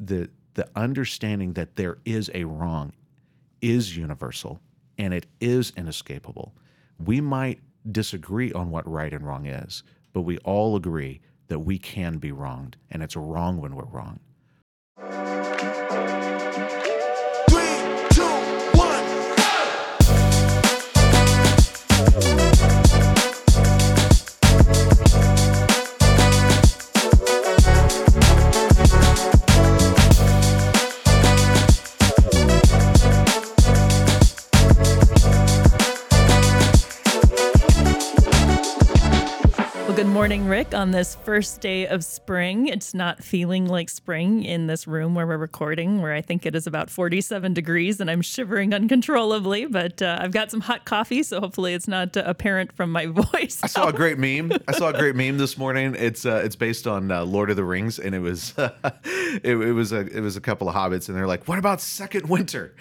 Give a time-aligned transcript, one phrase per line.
[0.00, 2.92] the the understanding that there is a wrong
[3.60, 4.60] is universal
[4.98, 6.52] and it is inescapable.
[6.98, 7.60] We might
[7.92, 9.82] disagree on what right and wrong is,
[10.12, 14.20] but we all agree that we can be wronged, and it's wrong when we're wrong.
[40.20, 40.74] Morning, Rick.
[40.74, 45.26] On this first day of spring, it's not feeling like spring in this room where
[45.26, 49.64] we're recording, where I think it is about 47 degrees and I'm shivering uncontrollably.
[49.64, 53.06] But uh, I've got some hot coffee, so hopefully it's not uh, apparent from my
[53.32, 53.60] voice.
[53.62, 54.52] I saw a great meme.
[54.68, 55.94] I saw a great meme this morning.
[55.98, 59.72] It's uh, it's based on uh, Lord of the Rings, and it was it, it
[59.72, 62.74] was a it was a couple of hobbits, and they're like, "What about Second Winter?"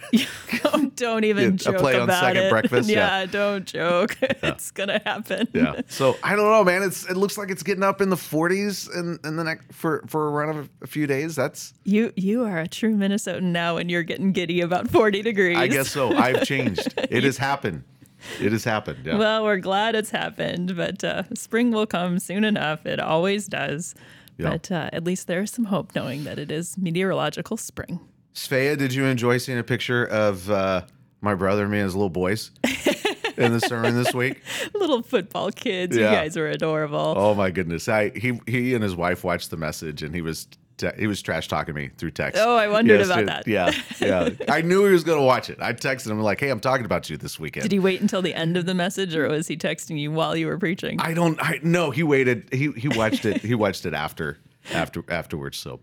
[0.63, 2.49] don't, don't even Yeah, a joke play on about second it.
[2.49, 3.25] breakfast, Yeah, yeah.
[3.27, 4.17] don't joke.
[4.21, 5.47] it's gonna happen.
[5.53, 5.81] Yeah.
[5.87, 6.83] So I don't know, man.
[6.83, 10.03] It's it looks like it's getting up in the 40s in, in the next for
[10.07, 11.35] for a run of a, few days.
[11.35, 15.57] That's You you are a true Minnesotan now, and you're getting giddy about 40 degrees.
[15.57, 16.15] I guess so.
[16.15, 16.93] I've changed.
[16.97, 17.83] It has happened.
[18.41, 19.05] It has happened.
[19.05, 19.17] Yeah.
[19.17, 22.85] Well, we're glad it's happened, but uh, spring will come soon enough.
[22.85, 23.95] It always does.
[24.37, 24.51] Yeah.
[24.51, 27.99] But uh, at least there's some hope knowing that it is meteorological spring.
[28.33, 30.83] Svea, did you enjoy seeing a picture of uh,
[31.21, 32.51] my brother and me as little boys
[33.39, 34.41] in the sermon this week?
[34.73, 36.09] Little football kids, Yeah.
[36.11, 37.13] you guys are adorable.
[37.17, 37.87] Oh my goodness!
[37.89, 41.21] I he he and his wife watched the message, and he was te- he was
[41.21, 42.41] trash talking me through text.
[42.43, 43.27] Oh, I wondered Yes, about dude.
[43.29, 43.47] that.
[43.47, 44.29] Yeah, yeah.
[44.47, 45.57] I knew he was going to watch it.
[45.61, 48.21] I texted him like, "Hey, I'm talking about you this weekend." Did he wait until
[48.21, 50.99] the end of the message, or was he texting you while you were preaching?
[50.99, 51.41] I don't.
[51.41, 51.91] I no.
[51.91, 52.49] He waited.
[52.51, 53.41] He he watched it.
[53.41, 54.37] he watched it after
[54.73, 55.57] after afterwards.
[55.57, 55.79] So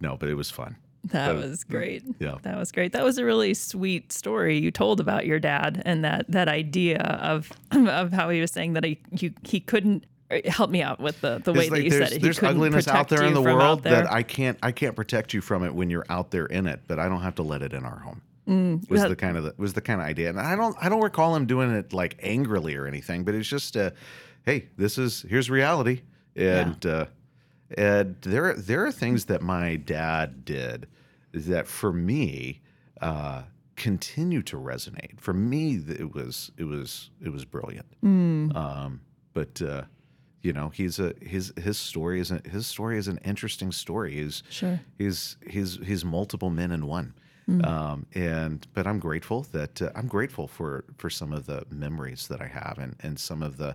[0.00, 0.76] no, but it was fun.
[1.04, 2.02] That But- was great.
[2.18, 2.36] Yeah.
[2.42, 2.92] That was great.
[2.92, 6.98] That was a really sweet story you told about your dad and that that idea
[6.98, 11.00] of of how he was saying that he you, he couldn't uh, help me out
[11.00, 12.12] with the, the way It's that like you said it.
[12.12, 13.94] He there's ugliness out there in the world there.
[14.02, 16.80] that I can't I can't protect you from it when you're out there in it,
[16.86, 18.20] but I don't have to let it in our home.
[18.90, 20.88] was that- the kind of the, was the kind of idea, and I don't I
[20.88, 23.90] don't recall him doing it like angrily or anything, but it's just uh,
[24.44, 26.02] hey, this is here's reality,
[26.36, 27.06] and uh,
[27.76, 30.86] and there there are things that my dad did
[31.32, 32.60] that for me
[33.00, 33.42] uh,
[33.76, 35.18] continue to resonate.
[35.20, 37.86] For me, it was it was it was brilliant.
[38.56, 39.00] Um,
[39.32, 39.82] but uh,
[40.42, 44.14] you know, he's a his his story is a, his story is an interesting story.
[44.14, 44.80] He's Sure.
[44.98, 47.14] he's he's he's multiple men in one.
[47.64, 52.28] Um, and but I'm grateful that uh, I'm grateful for for some of the memories
[52.28, 53.74] that I have and and some of the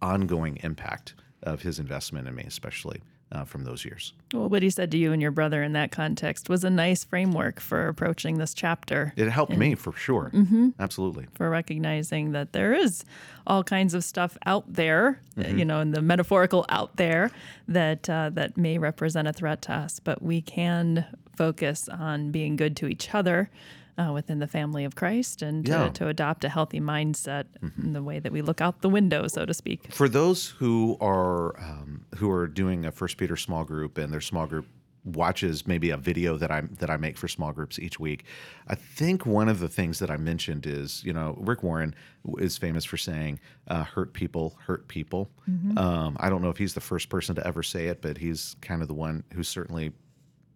[0.00, 3.02] ongoing impact of his investment in me, especially
[3.32, 4.12] uh, from those years.
[4.34, 7.04] Well, what he said to you and your brother in that context was a nice
[7.04, 9.12] framework for approaching this chapter.
[9.16, 10.32] It helped me for sure.
[10.78, 11.26] Absolutely.
[11.34, 13.04] for recognizing that there is
[13.46, 17.30] all kinds of stuff out there, uh, you know, in the metaphorical out there
[17.68, 21.04] that uh, that may represent a threat to us, but we can
[21.36, 23.50] focus on being good to each other
[23.98, 25.88] uh, within the family of Christ and to, Yeah.
[25.90, 27.44] to adopt a healthy mindset
[27.82, 29.92] in the way that we look out the window, so to speak.
[29.92, 34.20] For those who are um, who are doing a First Peter small group and their
[34.20, 34.66] small group
[35.04, 38.24] watches maybe a video that I that I make for small groups each week,
[38.68, 41.94] I think one of the things that I mentioned is you know Rick Warren
[42.38, 45.30] is famous for saying uh, "hurt people hurt people."
[45.78, 48.56] Um, I don't know if he's the first person to ever say it, but he's
[48.60, 49.92] kind of the one who certainly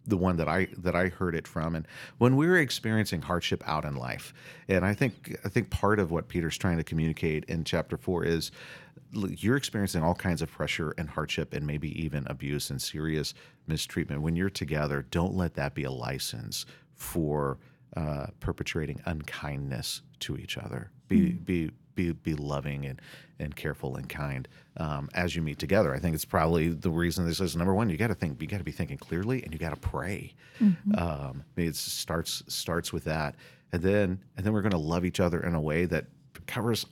[0.06, 1.74] the one that I that I heard it from.
[1.74, 1.86] And
[2.18, 4.34] when we were experiencing hardship out in life,
[4.68, 8.24] and I think I think part of what Peter's trying to communicate in chapter four
[8.24, 8.50] is
[9.12, 13.34] you're experiencing all kinds of pressure and hardship and maybe even abuse and serious
[13.66, 14.22] mistreatment.
[14.22, 17.58] When you're together, don't let that be a license for
[17.96, 20.90] uh, perpetrating unkindness to each other.
[21.08, 23.00] Be be be be loving and
[23.38, 24.48] and careful and kind
[24.78, 25.94] um, as you meet together.
[25.94, 27.90] I think it's probably the reason this is number one.
[27.90, 28.40] You got to think.
[28.40, 30.34] You got to be thinking clearly, and you got to pray.
[30.98, 33.36] Um, it starts starts with that,
[33.72, 36.06] and then and then we're going to love each other in a way that
[36.46, 36.86] covers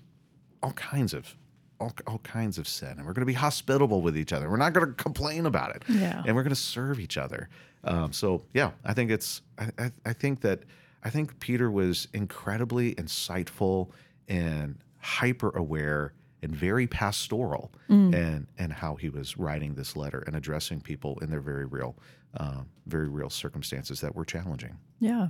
[0.63, 1.37] all kinds of
[1.83, 4.49] all, all kinds of sin, and we're going to be hospitable with each other.
[4.51, 6.23] We're not going to complain about it, Yeah.
[6.27, 7.49] and we're going to serve each other.
[7.85, 10.61] Um, so yeah, I think it's I, I, I think that
[11.05, 13.91] I think Peter was incredibly insightful
[14.29, 16.13] and hyper aware
[16.45, 21.31] and very pastoral and and how he was writing this letter and addressing people in
[21.31, 21.97] their very real
[22.37, 24.77] uh, very real circumstances that were challenging.
[25.01, 25.29] Yeah.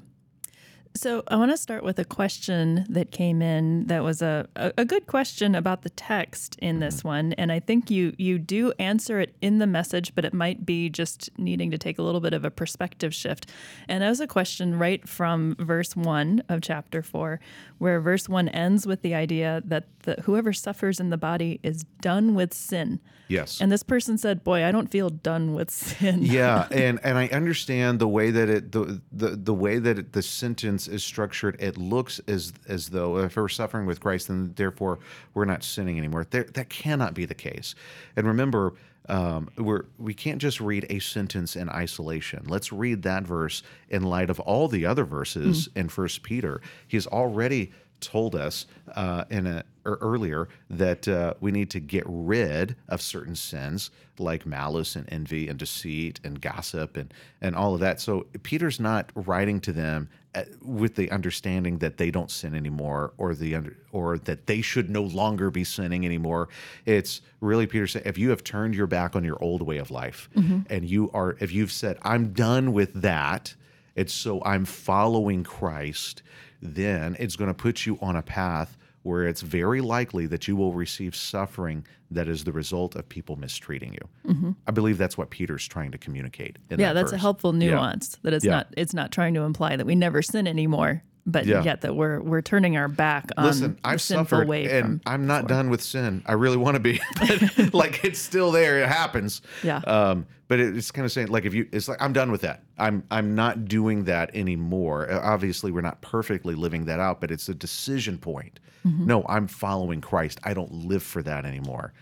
[0.95, 4.73] So I want to start with a question that came in that was a, a,
[4.79, 7.09] a good question about the text in this mm-hmm.
[7.09, 7.33] one.
[7.35, 10.91] And I think you you do answer it in the message, but it might be
[10.91, 13.51] just needing to take a little bit of a perspective shift.
[13.89, 17.41] And that was a question right from verse one of chapter four,
[17.79, 21.85] where verse one ends with the idea that the, whoever suffers in the body is
[22.01, 23.01] done with sin.
[23.29, 23.61] Yes.
[23.61, 26.23] And this person said, Boy, I don't feel done with sin.
[26.23, 30.13] yeah, and and I understand the way that it the the, the way that it,
[30.13, 31.57] the sentence is structured.
[31.61, 34.99] It looks as as though if we're suffering with Christ, then therefore
[35.35, 36.27] we're not sinning anymore.
[36.29, 37.75] There, that cannot be the case.
[38.17, 38.75] And remember,
[39.09, 42.45] um, we're we can't just read a sentence in isolation.
[42.47, 46.61] Let's read that verse in light of all the other verses in First Peter.
[46.87, 52.05] He's already told us uh, in a or earlier that uh, we need to get
[52.07, 57.75] rid of certain sins like malice and envy and deceit and gossip and and all
[57.75, 58.01] of that.
[58.01, 63.13] So Peter's not writing to them uh, with the understanding that they don't sin anymore
[63.19, 66.49] or the under, or that they should no longer be sinning anymore.
[66.87, 69.91] It's really Peter saying if you have turned your back on your old way of
[69.91, 70.29] life
[70.71, 73.55] and you are if you've said I'm done with that,
[73.95, 76.23] it's so I'm following Christ,
[76.63, 80.55] then it's going to put you on a path where it's very likely that you
[80.55, 84.33] will receive suffering that is the result of people mistreating you.
[84.33, 84.51] Mm-hmm.
[84.69, 86.57] I believe that's what Peter's trying to communicate.
[86.71, 87.21] In Yeah, that that's a verse.
[87.21, 87.71] helpful Yeah.
[87.71, 88.17] nuance.
[88.23, 88.53] That it's Yeah.
[88.59, 91.63] not it's not trying to imply that we never sin anymore, but Yeah.
[91.63, 95.27] yet that we're we're turning our back on Listen, I've sinful suffered, way and I'm
[95.27, 96.23] not done with sin.
[96.27, 98.83] I really want to be, but like it's still there.
[98.83, 99.41] It happens.
[99.63, 99.79] Yeah.
[99.79, 102.41] Um, but it- it's kind of saying like if you, it's like I'm done with
[102.43, 102.65] that.
[102.79, 105.11] I'm I'm not doing that anymore.
[105.11, 108.59] Uh, Obviously, we're not perfectly living that out, but it's a decision point.
[108.85, 109.07] Mm-hmm.
[109.07, 110.41] No, I'm following Christ.
[110.43, 111.93] I don't live for that anymore.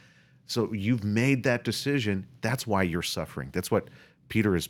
[0.47, 2.27] So you've made that decision.
[2.41, 3.51] That's why you're suffering.
[3.53, 3.89] That's what
[4.31, 4.69] Peter is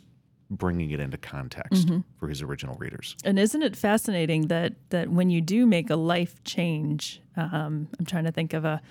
[0.51, 1.99] bringing it into context Mm-hmm.
[2.19, 3.15] for his original readers.
[3.23, 8.05] And isn't it fascinating that that when you do make a life change, um, I'm
[8.05, 8.81] trying to think of a,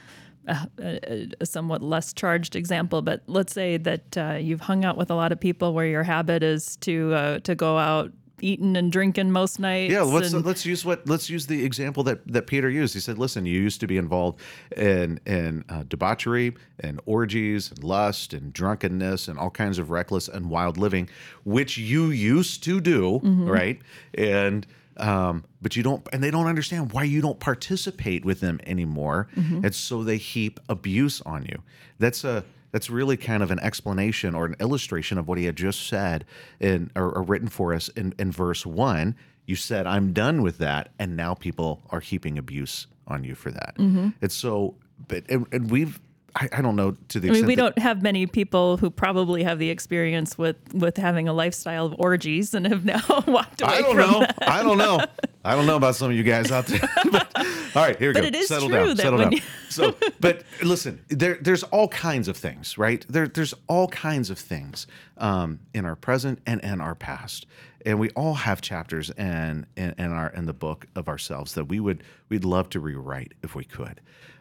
[0.48, 5.10] a, a, somewhat less charged example, but let's say that uh, you've hung out with
[5.10, 8.10] a lot of people where your habit is to uh, to go out
[8.42, 9.92] eating and drinking most nights.
[9.92, 12.94] Yeah, let's and- let's use what let's use the example that that Peter used.
[12.94, 14.40] He said, "Listen, you used to be involved
[14.76, 20.28] in in uh, debauchery and orgies and lust and drunkenness and all kinds of reckless
[20.28, 21.08] and wild living,
[21.44, 23.80] which you used to do, right?
[24.14, 24.66] And
[24.96, 29.28] um, but you don't, and they don't understand why you don't participate with them anymore,
[29.36, 31.62] and so they heap abuse on you.
[31.98, 35.56] That's a that's really kind of an explanation or an illustration of what he had
[35.56, 36.24] just said
[36.60, 39.16] in or, or written for us in, in verse one.
[39.46, 40.90] You said, I'm done with that.
[40.98, 43.74] And now people are heaping abuse on you for that.
[43.78, 44.10] Mm-hmm.
[44.20, 44.76] It's so,
[45.08, 46.00] but, and, and we've,
[46.36, 49.42] I, I don't know to the I mean, we don't have many people who probably
[49.42, 53.72] have the experience with with having a lifestyle of orgies and have now walked away
[53.72, 54.20] I don't know.
[54.20, 54.38] that.
[54.48, 55.04] I don't know.
[55.44, 56.80] I don't know about some of you guys out there.
[57.10, 57.46] But-
[57.76, 58.26] all right, here we But go.
[58.28, 58.88] it is settle true down.
[58.96, 59.32] that settle down.
[59.32, 63.06] you- so, but listen, there, there's all kinds of things, right?
[63.08, 64.88] There, there's all kinds of things
[65.18, 67.46] um, in our present and in our past,
[67.86, 71.66] and we all have chapters in, in in our in the book of ourselves that
[71.66, 74.00] we would we'd love to rewrite if we could.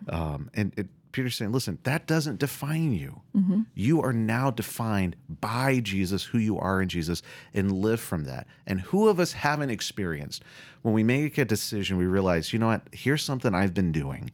[0.10, 3.22] Um, and it, Peter's saying, listen, that doesn't define you.
[3.36, 3.62] Mm-hmm.
[3.74, 7.22] You are now defined by Jesus, who you are in Jesus,
[7.54, 8.48] and live from that.
[8.68, 10.44] And who of us haven't experienced
[10.82, 14.32] when we make a decision, we realize, you know what, here's something I've been doing.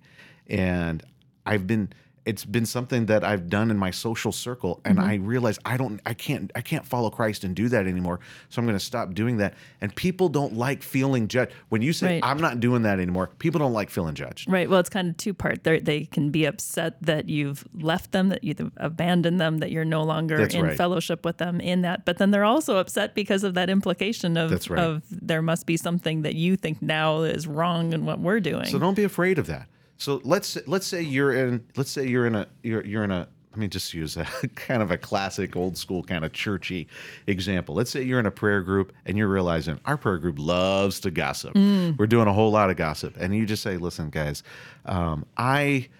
[0.47, 1.01] And
[1.45, 1.93] I've been
[2.25, 5.07] it's been something that I've done in my social circle and mm-hmm.
[5.07, 8.19] I realize I don't I can't I can't follow Christ and do that anymore.
[8.49, 9.53] So I'm going to stop doing that.
[9.81, 11.53] And people don't like feeling judged.
[11.69, 12.23] When you say Right.
[12.23, 14.51] I'm not doing that anymore, people don't like feeling judged.
[14.51, 14.69] Right.
[14.69, 15.63] Well, it's kind of two part.
[15.63, 19.85] They they can be upset that you've left them, that you've abandoned them, that you're
[19.85, 20.77] no longer That's in right.
[20.77, 22.05] fellowship with them in that.
[22.05, 24.79] But then they're also upset because of that implication of That's right.
[24.79, 28.65] of there must be something that you think now is wrong in what we're doing.
[28.65, 29.67] So don't be afraid of that.
[29.97, 33.27] So let's let's say you're in let's say you're in a you're you're in a
[33.55, 34.25] let me just use a
[34.55, 36.89] kind of a classic old school kind of churchy
[37.25, 37.73] example.
[37.73, 41.11] Let's say you're in a prayer group and you're realizing our prayer group loves to
[41.11, 41.55] gossip.
[41.97, 44.43] We're doing a whole lot of gossip, and you just say, "Listen, guys,
[44.85, 45.89] um, I."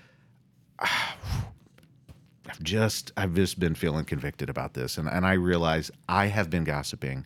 [2.47, 6.49] I've just I've just been feeling convicted about this and, and I realize I have
[6.51, 7.25] been gossiping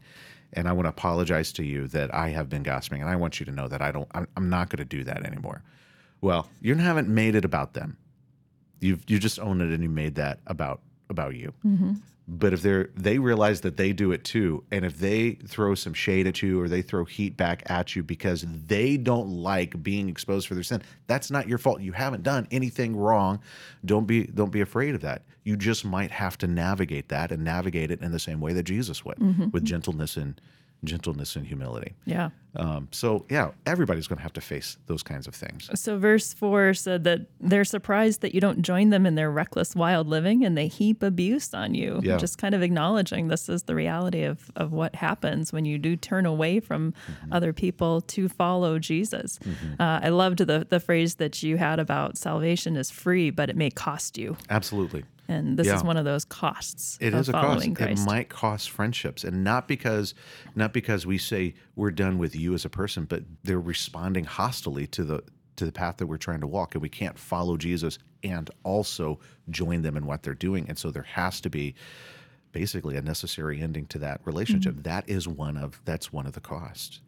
[0.53, 3.37] and I want to apologize to you that I have been gossiping and I want
[3.39, 5.61] you to know that I don't I'm, I'm not going to do that anymore.
[6.21, 7.97] Well, you haven't made it about them.
[8.79, 11.53] You've you just own it and you made that about about you.
[11.65, 11.93] Mm-hmm.
[12.31, 15.93] But if they're they realize that they do it too, and if they throw some
[15.93, 20.07] shade at you or they throw heat back at you because they don't like being
[20.07, 21.81] exposed for their sin, that's not your fault.
[21.81, 23.39] You haven't done anything wrong.
[23.83, 25.23] Don't be don't be afraid of that.
[25.43, 28.63] You just might have to navigate that and navigate it in the same way that
[28.63, 29.49] Jesus would, mm-hmm.
[29.49, 30.39] with gentleness and
[30.83, 31.93] gentleness and humility.
[32.05, 32.29] Yeah.
[32.55, 35.69] Um, so yeah, everybody's going to have to face those kinds of things.
[35.79, 39.75] So, verse 4 said that they're surprised that you don't join them in their reckless,
[39.75, 41.99] wild living and they heap abuse on you.
[42.01, 42.17] Yeah.
[42.17, 45.95] Just kind of acknowledging this is the reality of, of what happens when you do
[45.95, 46.93] turn away from
[47.31, 49.39] other people to follow Jesus.
[49.79, 53.55] Uh, I loved the, the phrase that you had about salvation is free, but it
[53.55, 54.37] may cost you.
[54.49, 55.03] Absolutely.
[55.29, 57.45] And this is one of those costs It of is a cost.
[57.45, 60.15] following It might cost friendships, and not because
[60.55, 64.87] not because we say we're done with you as a person, but they're responding hostilely
[64.87, 65.23] to the
[65.57, 69.19] to the path that we're trying to walk, and we can't follow Jesus and also
[69.49, 70.65] join them in what they're doing.
[70.67, 71.75] And so there has to be
[72.51, 74.73] basically a necessary ending to that relationship.
[74.73, 74.83] Mm-hmm.
[74.83, 77.01] That is one of that's one of the costs.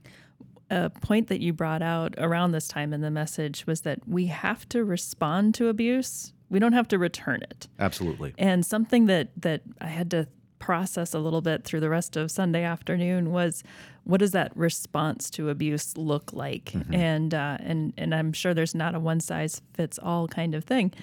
[0.70, 4.28] a point that you brought out around this time in the message was that we
[4.28, 6.34] have to respond to abuse.
[6.52, 7.68] We don't have to return it.
[7.80, 8.34] Absolutely.
[8.38, 10.28] And something that that I had to
[10.60, 13.64] process a little bit through the rest of Sunday afternoon was
[14.04, 16.74] what does that response to abuse look like?
[16.94, 20.64] And uh, and and I'm sure there's not a one size fits all kind of
[20.64, 20.94] thing.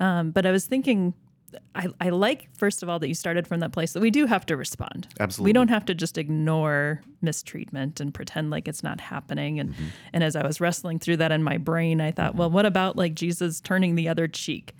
[0.00, 1.14] Um, but I was thinking.
[1.74, 4.26] I, I like first of all that you started from that place that we do
[4.26, 5.06] have to respond.
[5.20, 5.48] Absolutely.
[5.48, 9.60] We don't have to just ignore mistreatment and pretend like it's not happening.
[9.60, 9.74] And
[10.12, 12.96] and as I was wrestling through that in my brain, I thought, well, what about
[12.96, 14.74] like Jesus turning the other cheek?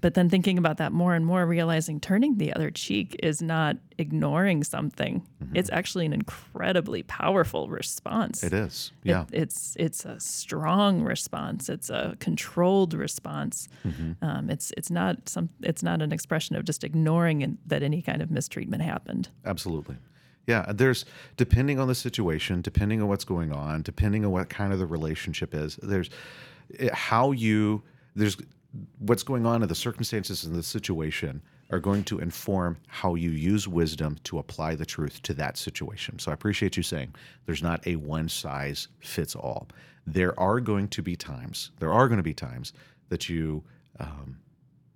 [0.00, 3.76] But then thinking about that more and more, realizing turning the other cheek is not
[3.98, 5.26] ignoring something.
[5.54, 8.44] It's actually an incredibly powerful response.
[8.44, 8.92] It is.
[9.04, 9.24] It- Yeah.
[9.32, 11.68] it's it's a strong response.
[11.68, 13.68] It's a controlled response.
[13.84, 14.24] Mm-hmm.
[14.24, 15.48] Um, it's it's not some.
[15.60, 19.30] It's not an expression of just ignoring in, that any kind of mistreatment happened.
[19.44, 19.96] Absolutely.
[20.46, 21.04] Yeah, there's
[21.36, 24.86] depending on the situation, depending on what's going on, depending on what kind of the
[24.86, 25.76] relationship is.
[25.82, 26.08] There's
[26.70, 27.82] it- how you
[28.14, 28.36] there's
[28.98, 33.30] what's going on and the circumstances and the situation are going to inform how you
[33.30, 36.18] use wisdom to apply the truth to that situation.
[36.18, 37.14] So I appreciate you saying
[37.44, 39.68] there's not a one size fits all.
[40.06, 42.72] There are going to be times, there are going to be times
[43.08, 43.64] that you
[43.98, 44.38] um,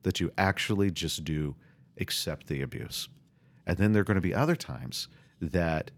[0.03, 1.55] that you actually just do
[1.99, 3.09] accept the abuse.
[3.67, 5.09] And then there are going to be other times
[5.41, 5.91] that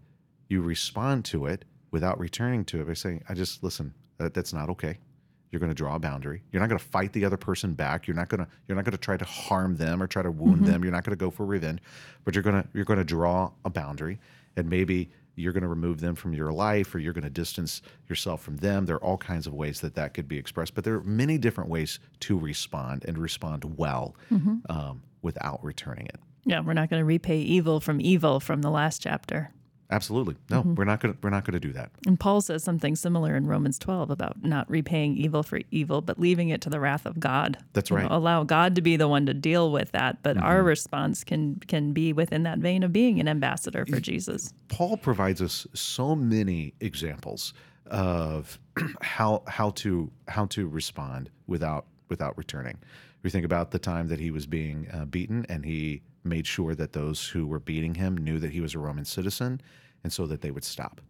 [0.49, 4.53] you respond to it without returning to it by saying, I just listen, that, that's
[4.53, 4.97] not okay.
[5.53, 6.41] You're going to draw a boundary.
[6.51, 8.07] You're not going to fight the other person back.
[8.07, 10.31] You're not going to you're not going to try to harm them or try to
[10.31, 10.83] wound them.
[10.83, 11.79] You're not going to go for revenge,
[12.23, 14.19] but you're going to you're going to draw a boundary
[14.57, 17.83] and maybe you're going to remove them from your life or you're going to distance
[18.09, 18.87] yourself from them.
[18.87, 21.37] There are all kinds of ways that that could be expressed, but there are many
[21.37, 24.15] different ways to respond and respond well
[24.69, 26.19] um, without returning it.
[26.45, 29.51] Yeah, we're not going to repay evil from evil from the last chapter.
[29.93, 30.35] Absolutely.
[30.49, 31.91] No, we're not going to we're not going to do that.
[32.07, 36.19] And Paul says something similar in Romans 12 about not repaying evil for evil, but
[36.19, 37.59] leaving it to the wrath of God.
[37.73, 38.05] That's You know, right.
[38.07, 38.15] Mm-hmm.
[38.15, 41.93] allow God to be the one to deal with that, but our response can can
[41.93, 44.51] be within that vein of being an ambassador for Jesus.
[44.67, 47.53] Paul provides us so many examples
[47.85, 48.57] of
[49.01, 52.79] how how to how to respond without without returning.
[53.21, 56.73] We think about the time that he was being uh, beaten, and he made sure
[56.75, 59.61] that those who were beating him knew that he was a Roman citizen,
[60.03, 61.01] and so that they would stop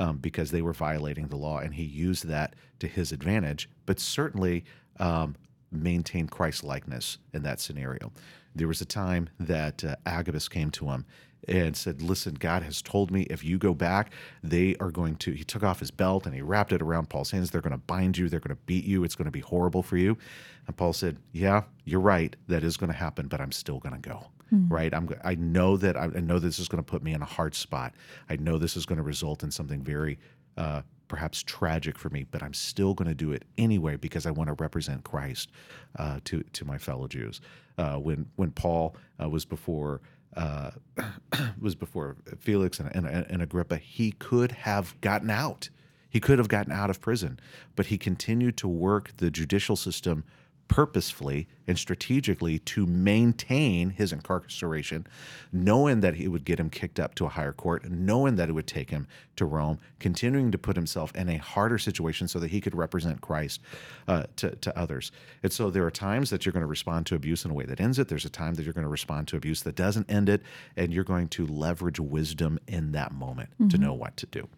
[0.00, 3.68] um, because they were violating the law, and he used that to his advantage.
[3.86, 4.64] But certainly.
[4.98, 5.36] Um,
[5.72, 8.12] maintain Christ likeness in that scenario.
[8.54, 11.06] There was a time that uh, Agabus came to him
[11.48, 15.32] and said, Listen, God has told me if you go back, they are going to.
[15.32, 17.50] He took off his belt and he wrapped it around Paul's hands.
[17.50, 19.82] They're going to bind you, they're going to beat you, it's going to be horrible
[19.82, 20.18] for you.
[20.66, 22.34] And Paul said, Yeah, you're right.
[22.48, 24.26] That is going to happen, but I'm still going to go.
[24.68, 24.92] Right?
[24.92, 25.08] I'm.
[25.24, 25.96] I know that.
[25.96, 27.94] I, I know this is going to put me in a hard spot.
[28.28, 30.18] I know this is going to result in something very
[30.56, 34.30] uh, perhaps tragic for me, but I'm still going to do it anyway because I
[34.30, 35.50] want to represent Christ
[35.98, 37.40] uh, to to my fellow Jews.
[37.78, 40.00] Uh, when when Paul uh, was before
[40.36, 40.70] uh,
[41.60, 45.68] was before Felix and, and, and Agrippa, he could have gotten out.
[46.08, 47.38] He could have gotten out of prison,
[47.76, 50.24] but he continued to work the judicial system
[50.70, 55.04] purposefully and strategically to maintain his incarceration,
[55.52, 58.52] knowing that he would get him kicked up to a higher court, knowing that it
[58.52, 62.52] would take him to Rome, continuing to put himself in a harder situation so that
[62.52, 63.60] he could represent Christ
[64.06, 65.10] uh, to, to others.
[65.42, 67.64] And so there are times that you're going to respond to abuse in a way
[67.64, 68.06] that ends it.
[68.06, 70.40] There's a time that you're going to respond to abuse that doesn't end it,
[70.76, 74.48] and you're going to leverage wisdom in that moment to know what to do.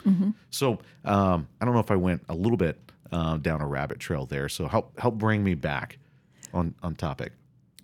[0.50, 2.78] So um, I don't know if I went a little bit
[3.12, 4.48] uh, down a rabbit trail there.
[4.48, 5.98] So help help bring me back
[6.52, 7.32] on on topic.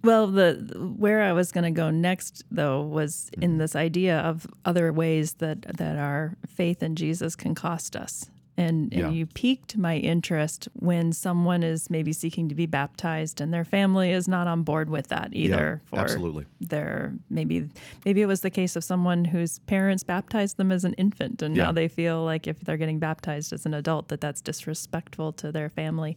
[0.04, 0.54] Well, the
[0.96, 5.34] where I was going to go next, though, was in this idea of other ways
[5.34, 9.10] that that our faith in Jesus can cost us, And, and Yeah.
[9.10, 14.10] you piqued my interest when someone is maybe seeking to be baptized and their family
[14.10, 15.80] is not on board with that either.
[15.87, 16.44] for absolutely.
[16.60, 17.68] Their maybe
[18.04, 21.56] maybe it was the case of someone whose parents baptized them as an infant, and
[21.56, 21.64] Yeah.
[21.66, 25.50] now they feel like if they're getting baptized as an adult, that that's disrespectful to
[25.52, 26.16] their family.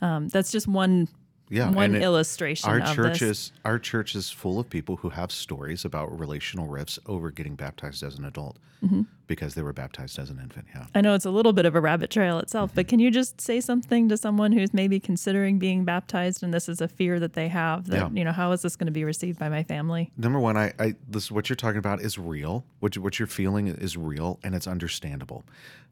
[0.00, 1.06] Um, that's just one
[1.50, 3.22] Yeah, one it- illustration Our of church this.
[3.30, 7.56] is our church is full of people who have stories about relational rifts over getting
[7.56, 9.02] baptized as an adult Mm-hmm.
[9.26, 10.64] because they were baptized as an infant.
[10.74, 10.86] Yeah.
[10.94, 12.76] I know it's a little bit of a rabbit trail itself, Mm-hmm.
[12.76, 16.66] but can you just say something to someone who's maybe considering being baptized and this
[16.66, 18.08] is a fear that they have that, Yeah.
[18.18, 20.10] you know, how is this going to be received by my family?
[20.16, 22.64] Number one, I, I this what you're talking about is real.
[22.78, 25.44] What you, what you're feeling is real and it's understandable.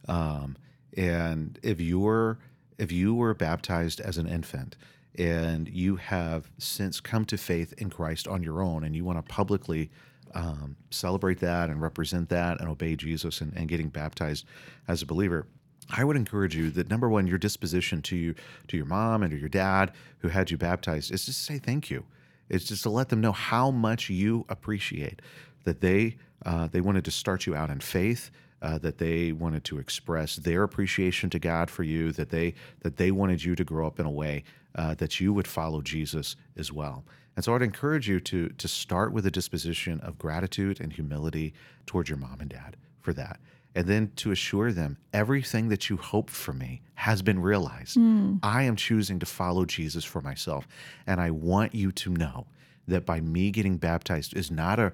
[0.06, 0.56] Um,
[0.96, 2.38] and if you were
[2.78, 4.76] if you were baptized as an infant
[5.18, 9.18] and you have since come to faith in Christ on your own and you want
[9.18, 9.90] to publicly
[10.34, 14.46] um, celebrate that and represent that and obey Jesus and, and getting baptized
[14.86, 15.46] as a believer,
[15.90, 18.34] I would encourage you that number one, your disposition to you
[18.68, 21.58] to your mom and to your dad who had you baptized is just to say
[21.58, 22.04] thank you.
[22.48, 25.20] It's just to let them know how much you appreciate
[25.64, 28.30] that they uh, they wanted to start you out in faith,
[28.62, 32.96] uh, that they wanted to express their appreciation to God for you, that they that
[32.96, 34.44] they wanted you to grow up in a way
[34.78, 37.04] uh, that you would follow Jesus as well.
[37.36, 41.52] And so I'd encourage you to to start with a disposition of gratitude and humility
[41.84, 43.38] towards your mom and dad for that.
[43.74, 47.96] And then to assure them everything that you hope for me has been realized.
[48.42, 50.66] I am choosing to follow Jesus for myself.
[51.06, 52.46] And I want you to know
[52.88, 54.92] that by me getting baptized is not a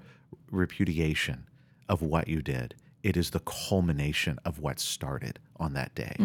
[0.50, 1.46] repudiation
[1.88, 6.16] of what you did, it is the culmination of what started on that day.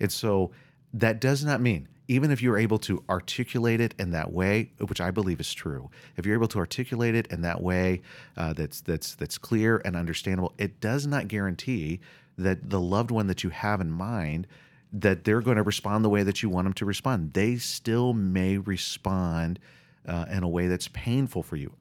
[0.00, 0.50] And so
[0.92, 5.00] that does not mean, even if you're able to articulate it in that way, which
[5.00, 8.00] I believe is true, if you're able to articulate it in that way
[8.36, 12.00] uh, that's that's that's clear and understandable, it does not guarantee
[12.38, 14.46] that the loved one that you have in mind
[14.92, 17.34] that they're going to respond the way that you want them to respond.
[17.34, 19.58] They still may respond
[20.06, 21.72] uh, in a way that's painful for you.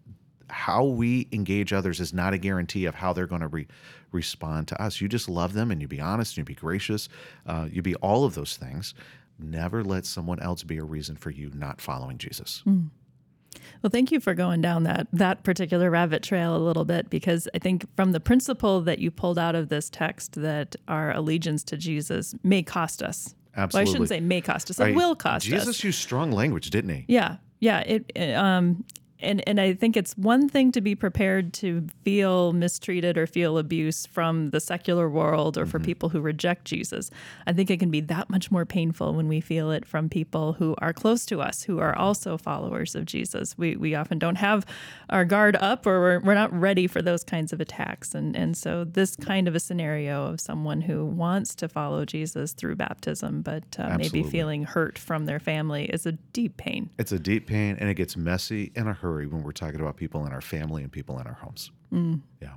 [0.49, 3.67] How we engage others is not a guarantee of how they're going to re-
[4.11, 5.01] respond to us.
[5.01, 7.09] You just love them and you be honest and you be gracious.
[7.45, 8.93] Uh, you be all of those things.
[9.39, 12.63] Never let someone else be a reason for you not following Jesus.
[12.65, 17.47] Well, thank you for going down that that particular rabbit trail a little bit because
[17.53, 21.63] I think from the principle that you pulled out of this text that our allegiance
[21.65, 23.35] to Jesus may cost us.
[23.55, 24.95] Well, I shouldn't say may cost us; it Right.
[24.95, 25.65] will cost Jesus us.
[25.67, 27.05] Jesus used strong language, didn't he?
[27.07, 27.79] Yeah, yeah.
[27.79, 28.83] It, it, um,
[29.19, 33.58] and and I think it's one thing to be prepared to feel mistreated or feel
[33.58, 37.10] abuse from the secular world or for people who reject Jesus.
[37.45, 40.53] I think it can be that much more painful when we feel it from people
[40.53, 43.58] who are close to us, who are also followers of Jesus.
[43.58, 44.65] We we often don't have
[45.10, 48.13] our guard up, or we're, we're not ready for those kinds of attacks.
[48.13, 52.53] And and so this kind of a scenario of someone who wants to follow Jesus
[52.53, 56.89] through baptism, but uh, maybe feeling hurt from their family is a deep pain.
[56.97, 59.96] It's a deep pain and it gets messy and a hurry when we're talking about
[59.98, 61.72] people in our family and people in our homes.
[61.93, 62.22] Mm.
[62.41, 62.50] Yeah.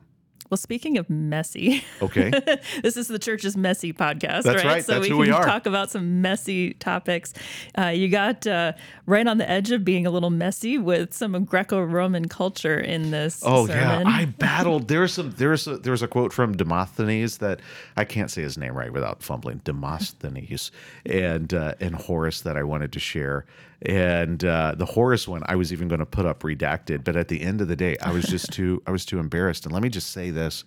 [0.51, 2.31] Well, speaking of messy, Okay.
[2.83, 4.85] this is the church's messy podcast, That's right.
[4.85, 5.45] So That's we we can are.
[5.45, 7.33] talk about some messy topics.
[7.79, 8.73] Uh, you got uh,
[9.07, 13.43] right on the edge of being a little messy with some Greco-Roman culture in this
[13.47, 14.09] Oh sermon.
[14.09, 14.89] yeah, I battled.
[14.89, 15.31] There's some.
[15.31, 17.61] There's a, there's a quote from Demosthenes that
[17.97, 19.61] I can't say his name right without fumbling.
[19.63, 20.73] Demosthenes
[21.07, 23.47] and uh, and Horace that I wanted to share.
[23.83, 27.29] And uh, the Horace one, I was even going to put up redacted, but at
[27.29, 28.83] the end of the day, I was just too.
[28.87, 29.65] I was too embarrassed.
[29.65, 30.65] And let me just say this: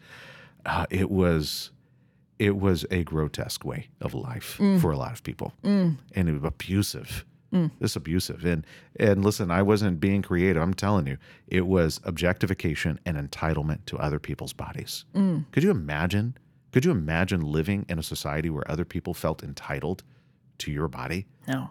[0.66, 1.70] uh, it was.
[2.40, 6.44] It was a grotesque way of life for a lot of people, and it was
[6.44, 7.24] abusive.
[7.80, 8.44] It's abusive.
[8.46, 8.66] And
[9.00, 10.62] and listen i wasn't being creative.
[10.62, 15.06] I'm telling you it was objectification and entitlement to other people's bodies.
[15.52, 16.36] Could you imagine
[16.72, 20.02] could you imagine living in a society where other people felt entitled
[20.58, 21.28] to your body?
[21.48, 21.70] No,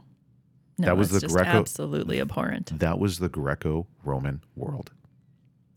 [0.78, 2.78] no, That was the Greco- absolutely abhorrent.
[2.78, 4.90] that was the greco-roman world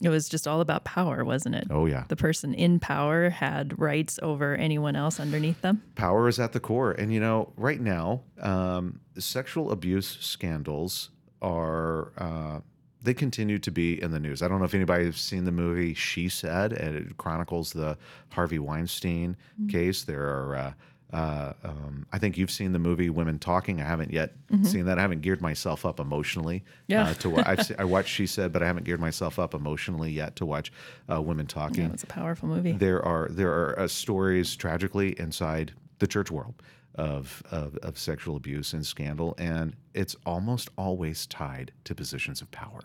[0.02, 1.68] It was just all about power, wasn't it?
[1.70, 5.82] oh yeah The person in power had rights over anyone else underneath them.
[5.96, 11.10] power is at the core and you know right now um, sexual abuse scandals
[11.42, 12.60] are uh,
[13.02, 15.94] they continue to be in the news i don't know if anybody's seen the movie
[15.94, 17.98] she said and it chronicles the
[18.30, 19.36] harvey weinstein
[19.70, 20.74] case there are uh,
[21.16, 23.80] uh, um, I think you've seen the movie Women Talking.
[23.82, 24.98] I haven't yet seen that.
[25.00, 27.04] I haven't geared myself up emotionally Yeah.
[27.10, 28.10] uh, to what I've se- I watched.
[28.10, 30.72] She said, but I haven't geared myself up emotionally yet to watch
[31.12, 32.74] uh, Women Talking Yeah, it was a powerful movie.
[32.74, 36.56] there are there are uh, stories tragically inside the church world
[36.96, 42.52] of, of of sexual abuse and scandal, and it's almost always tied to positions of
[42.52, 42.82] power.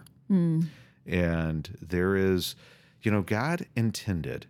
[1.06, 2.54] And there is,
[3.02, 4.46] you know, God intended,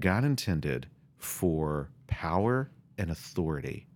[0.00, 0.86] God intended
[1.18, 3.86] for power and authority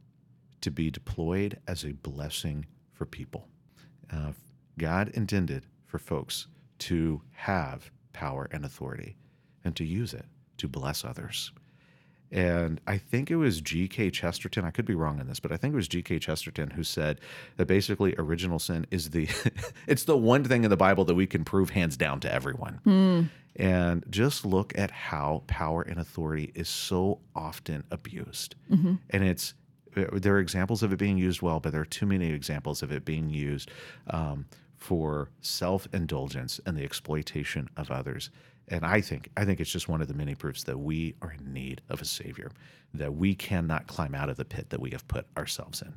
[0.61, 3.49] to be deployed as a blessing for people.
[4.13, 4.33] Uh,
[4.79, 6.47] God intended for folks
[6.79, 9.17] to have power and authority
[9.65, 10.27] and to use it
[10.59, 11.53] to bless others.
[12.31, 14.11] And I think it was G.K.
[14.11, 14.65] Chesterton.
[14.65, 16.19] I could be wrong on this, but I think it was G.K.
[16.19, 17.21] Chesterton who said
[17.57, 19.29] that basically original sin is the
[19.87, 22.81] it's the one thing in the Bible that we can prove hands down to everyone.
[22.85, 23.23] Hmm.
[23.57, 28.55] And just look at how power and authority is so often abused.
[28.71, 28.95] Mm-hmm.
[29.11, 29.55] And it's
[29.97, 32.83] uh, there are examples of it being used well, but there are too many examples
[32.83, 33.71] of it being used
[34.09, 38.31] um, for self indulgence and the exploitation of others.
[38.71, 41.33] And I think I think it's just one of the many proofs that we are
[41.33, 42.51] in need of a savior,
[42.95, 45.95] that we cannot climb out of the pit that we have put ourselves in.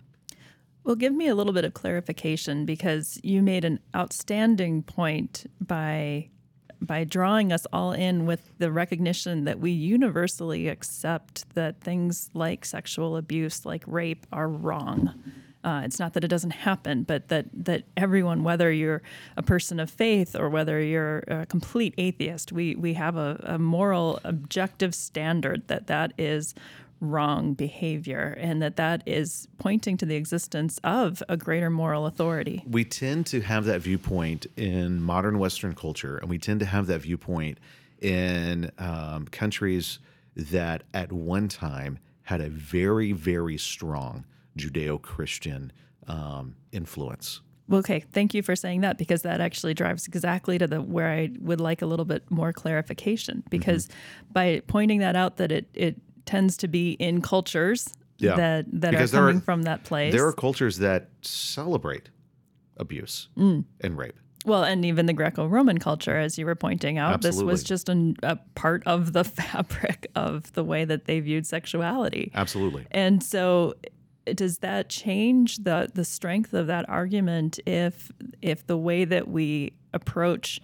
[0.83, 6.29] Well, give me a little bit of clarification because you made an outstanding point by
[6.81, 12.65] by drawing us all in with the recognition that we universally accept that things like
[12.65, 15.13] sexual abuse, like rape, are wrong.
[15.63, 19.01] Uh, it's not that it doesn't happen, but that that everyone, whether you're
[19.37, 23.59] a person of faith or whether you're a complete atheist, we we have a, a
[23.59, 26.55] moral objective standard that that is
[26.99, 32.63] wrong behavior and that that is pointing to the existence of a greater moral authority.
[32.69, 36.85] we tend to have that viewpoint in modern Western culture, and we tend to have
[36.87, 37.57] that viewpoint
[38.01, 39.99] in um, countries
[40.35, 44.23] that at one time had a very, very strong
[44.57, 45.71] Judeo Christian
[46.07, 47.41] um, influence.
[47.67, 51.09] Well, Okay, thank you for saying that because that actually drives exactly to the where
[51.09, 53.87] I would like a little bit more clarification because
[54.31, 57.87] by pointing that out that it it tends to be in cultures
[58.17, 60.13] Yeah, that that because are there are- coming from that place.
[60.13, 62.09] There are cultures that celebrate
[62.77, 63.65] abuse Mm.
[63.79, 64.15] and rape.
[64.43, 68.15] Well, and even the Greco-Roman culture, as you were pointing out, this was just an,
[68.23, 72.31] a part of the fabric of the way that they viewed sexuality.
[72.33, 72.87] Absolutely.
[72.89, 73.75] And so,
[74.35, 79.73] does that change the the strength of that argument if if the way that we
[79.93, 80.61] approach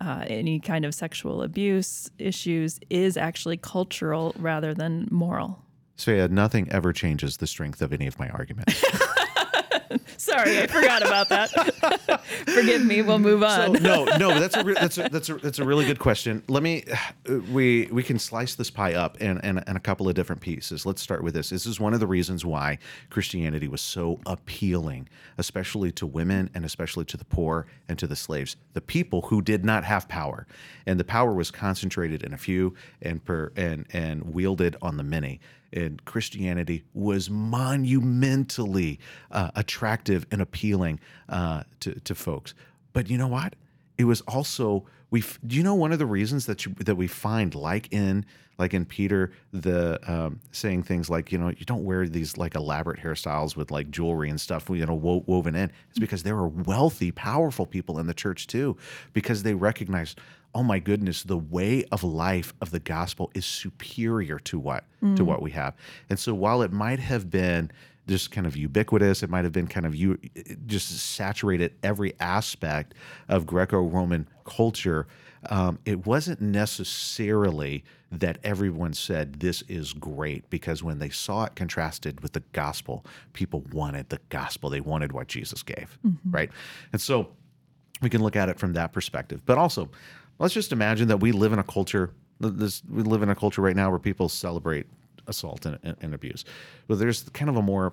[0.00, 5.62] uh, any kind of sexual abuse issues is actually cultural rather than moral?
[5.96, 8.84] So yeah, nothing ever changes the strength of any of my arguments.
[10.16, 11.50] Sorry, I forgot about that.
[12.46, 13.02] Forgive me.
[13.02, 13.74] We'll move on.
[13.74, 16.42] no, no, that's a re- that's a that's a that's a really good question.
[16.48, 16.84] Let me
[17.52, 20.86] we we can slice this pie up in, in in a couple of different pieces.
[20.86, 21.50] Let's start with this.
[21.50, 22.78] This is one of the reasons why
[23.10, 25.08] Christianity was so appealing,
[25.38, 29.42] especially to women and especially to the poor and to the slaves, the people who
[29.42, 30.46] did not have power,
[30.86, 35.04] and the power was concentrated in a few and per and and wielded on the
[35.04, 35.40] many.
[35.72, 38.98] And Christianity was monumentally
[39.30, 42.54] uh, attractive and appealing uh, to to folks.
[42.92, 43.56] But you know what?
[43.98, 45.22] It was also we.
[45.46, 48.24] Do you know one of the reasons that you, that we find like in
[48.58, 52.54] like in Peter the um, saying things like you know you don't wear these like
[52.54, 55.70] elaborate hairstyles with like jewelry and stuff you know wo- woven in.
[55.90, 58.76] It's because there were wealthy, powerful people in the church too,
[59.12, 60.20] because they recognized.
[60.56, 65.24] Oh my goodness, the way of life of the gospel is superior to what to
[65.24, 65.74] what we have.
[66.10, 67.70] And so while it might have been
[68.06, 69.22] just kind of ubiquitous.
[69.22, 70.18] It might have been kind of you
[70.66, 72.94] just saturated every aspect
[73.28, 75.06] of Greco-Roman culture.
[75.50, 81.56] Um, it wasn't necessarily that everyone said this is great because when they saw it
[81.56, 84.70] contrasted with the gospel, people wanted the gospel.
[84.70, 85.98] They wanted what Jesus gave,
[86.30, 86.50] right?
[86.92, 87.28] And so
[88.00, 89.42] we can look at it from that perspective.
[89.44, 89.88] But also,
[90.38, 92.10] let's just imagine that we live in a culture.
[92.40, 94.86] This we live in a culture right now where people celebrate
[95.26, 96.44] assault and, and, and abuse.
[96.86, 97.92] But there's kind of a more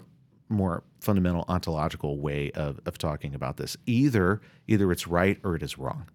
[0.50, 3.78] more fundamental ontological way of, of talking about this.
[3.86, 6.10] Either either it's right or it is wrong.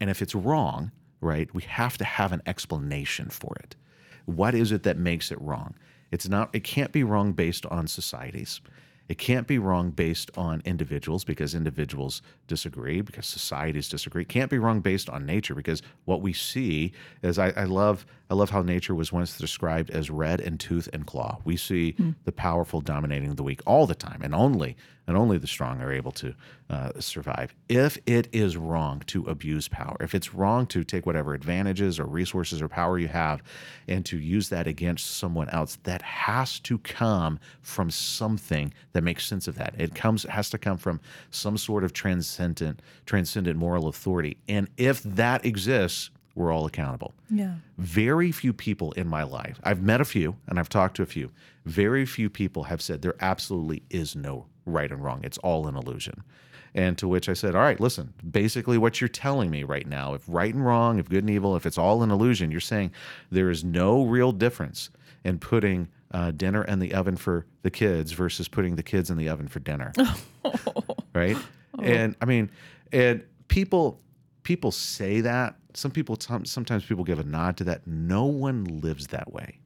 [0.00, 3.76] And if it's wrong, right, we have to have an explanation for it.
[4.26, 5.74] What is it that makes it wrong?
[6.10, 8.60] It's not it can't be wrong based on societies.
[9.08, 14.22] It can't be wrong based on individuals because individuals disagree, because societies disagree.
[14.22, 18.06] It can't be wrong based on nature because what we see is I, I love
[18.30, 21.40] I love how nature was once described as red and tooth and claw.
[21.44, 25.46] We see the powerful dominating the weak all the time, and only and only the
[25.46, 26.34] strong are able to
[26.70, 27.54] uh, survive.
[27.68, 32.06] If it is wrong to abuse power, if it's wrong to take whatever advantages or
[32.06, 33.42] resources or power you have
[33.86, 39.26] and to use that against someone else, that has to come from something that makes
[39.26, 39.74] sense of that.
[39.78, 44.38] It comes has to come from some sort of transcendent transcendent moral authority.
[44.48, 47.14] And if that exists, we're all accountable.
[47.30, 47.54] Yeah.
[47.78, 51.06] Very few people in my life, I've met a few and I've talked to a
[51.06, 51.30] few,
[51.64, 55.20] very few people have said there absolutely is no right and wrong.
[55.22, 56.22] It's all an illusion.
[56.76, 60.14] And to which I said, All right, listen, basically what you're telling me right now,
[60.14, 62.90] if right and wrong, if good and evil, if it's all an illusion, you're saying
[63.30, 64.90] there is no real difference
[65.22, 69.16] in putting uh, dinner in the oven for the kids versus putting the kids in
[69.16, 69.92] the oven for dinner.
[71.14, 71.36] right?
[71.80, 72.50] And I mean,
[72.92, 74.00] and people
[74.42, 75.56] people say that.
[75.74, 77.86] Some people some- sometimes people give a nod to that.
[77.86, 79.58] No one lives that way.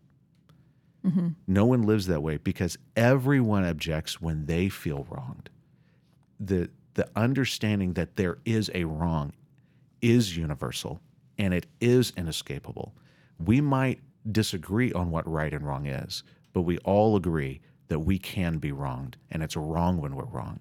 [1.05, 1.29] Mm-hmm.
[1.47, 5.51] No one lives that way because everyone objects when they feel wronged.
[6.41, 9.33] The the understanding that there is a wrong
[10.03, 11.01] is universal
[11.39, 12.93] and it is inescapable.
[13.39, 14.01] We might
[14.33, 18.73] disagree on what right and wrong is, but we all agree that we can be
[18.73, 20.59] wronged and it's wrong when we're wrong.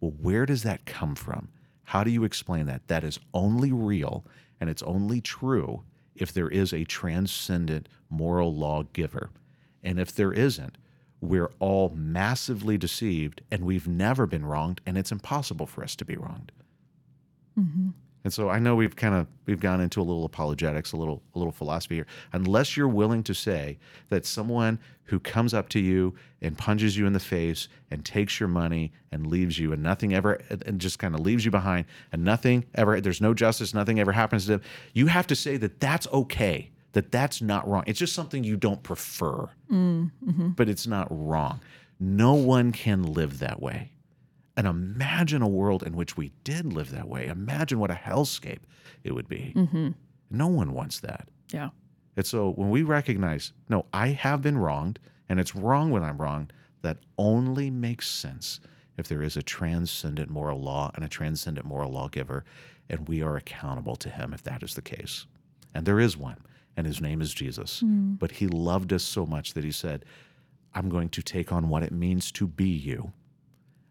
[0.00, 1.48] Well, where does that come from?
[1.90, 2.86] How do you explain that?
[2.86, 4.24] That is only real
[4.60, 5.82] and it's only true
[6.14, 9.30] if there is a transcendent moral lawgiver.
[9.82, 10.78] And if there isn't,
[11.20, 16.04] we're all massively deceived and we've never been wronged and it's impossible for us to
[16.04, 16.52] be wronged.
[17.58, 17.88] Mm-hmm.
[18.24, 21.22] And so I know we've kind of we've gone into a little apologetics, a little
[21.34, 22.06] a little philosophy here.
[22.32, 23.78] Unless you're willing to say
[24.08, 28.38] that someone who comes up to you and punches you in the face and takes
[28.38, 31.84] your money and leaves you and nothing ever and just kind of leaves you behind
[32.12, 35.56] and nothing ever there's no justice, nothing ever happens to them, you have to say
[35.56, 37.82] that that's okay, that that's not wrong.
[37.86, 39.48] It's just something you don't prefer.
[39.70, 40.48] Mm, mm-hmm.
[40.50, 41.60] But it's not wrong.
[41.98, 43.92] No one can live that way.
[44.60, 47.28] And imagine a world in which we did live that way.
[47.28, 48.58] Imagine what a hellscape
[49.04, 49.54] it would be.
[49.56, 49.92] Mm-hmm.
[50.30, 51.30] No one wants that.
[51.50, 51.70] Yeah.
[52.14, 54.98] And so when we recognize, no, I have been wronged,
[55.30, 58.60] and it's wrong when I'm wronged, that only makes sense
[58.98, 62.44] if there is a transcendent moral law and a transcendent moral lawgiver,
[62.90, 65.24] and we are accountable to him if that is the case.
[65.72, 66.36] And there is one,
[66.76, 67.80] and his name is Jesus.
[67.80, 68.16] Hmm.
[68.16, 70.04] But he loved us so much that he said,
[70.74, 73.14] I'm going to take on what it means to be you.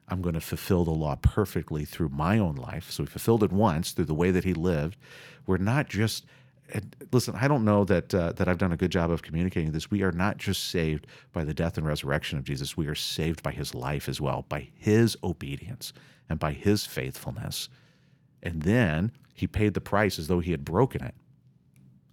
[0.10, 2.90] I'm going to fulfill the law perfectly through my own life.
[2.92, 4.98] So he fulfilled it once through the way that he lived.
[5.46, 6.26] We're not just
[7.12, 7.36] listen.
[7.36, 9.90] I don't know that uh, that I've done a good job of communicating this.
[9.90, 12.78] We are not just saved by the death and resurrection of Jesus.
[12.78, 15.94] We are saved by his life as well, by his obedience
[16.30, 17.70] and by his faithfulness.
[18.44, 21.16] And then he paid the price as though he had broken it.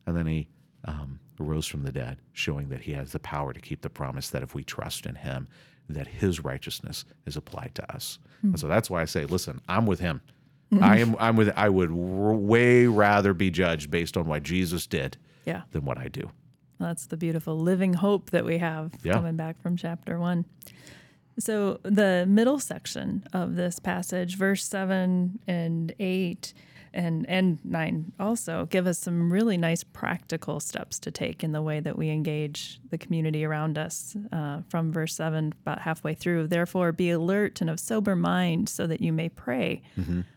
[0.07, 0.49] And then he
[0.85, 4.31] um, rose from the dead, showing that he has the power to keep the promise
[4.31, 5.49] that if we trust in him,
[5.89, 8.19] that his righteousness is applied to us.
[8.41, 8.49] Hmm.
[8.49, 10.21] And so that's why I say, listen, I'm with him.
[10.73, 10.83] Mm-hmm.
[10.85, 11.17] I am.
[11.21, 11.53] I'm with.
[11.57, 15.63] I would way rather be judged based on what Jesus did Yeah.
[15.71, 16.31] than what I do.
[16.81, 19.13] That's the beautiful living hope that we have Yeah.
[19.15, 20.45] coming back from chapter one.
[21.39, 26.53] So, the middle section of this passage, verse seven and eight
[26.97, 31.63] and, and nine, also give us some really nice practical steps to take in the
[31.63, 34.17] way that we engage the community around us.
[34.33, 38.87] Uh, from verse seven, about halfway through, therefore be alert and of sober mind so
[38.87, 39.83] that you may pray.